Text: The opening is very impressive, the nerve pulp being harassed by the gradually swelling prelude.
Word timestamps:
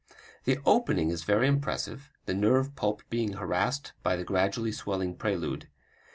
The 0.45 0.57
opening 0.65 1.11
is 1.11 1.25
very 1.25 1.45
impressive, 1.47 2.09
the 2.25 2.33
nerve 2.33 2.75
pulp 2.75 3.03
being 3.11 3.33
harassed 3.33 3.93
by 4.01 4.15
the 4.15 4.23
gradually 4.23 4.71
swelling 4.71 5.15
prelude. 5.15 5.67